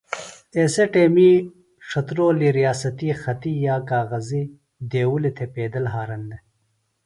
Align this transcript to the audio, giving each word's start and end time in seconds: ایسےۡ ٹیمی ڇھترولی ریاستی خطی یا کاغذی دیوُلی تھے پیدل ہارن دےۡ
ایسےۡ 0.57 0.89
ٹیمی 0.93 1.31
ڇھترولی 1.89 2.49
ریاستی 2.57 3.09
خطی 3.21 3.53
یا 3.65 3.75
کاغذی 3.89 4.43
دیوُلی 4.91 5.31
تھے 5.37 5.45
پیدل 5.55 5.85
ہارن 5.93 6.21
دےۡ 6.29 6.41